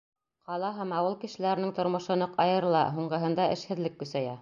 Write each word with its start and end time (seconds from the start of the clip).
Ҡала 0.51 0.71
һәм 0.77 0.95
ауыл 1.01 1.17
кешеләренең 1.25 1.75
тормошо 1.81 2.19
ныҡ 2.25 2.35
айырыла, 2.47 2.85
һуңғыһында 2.99 3.51
эшһеҙлек 3.59 4.05
көсәйә. 4.05 4.39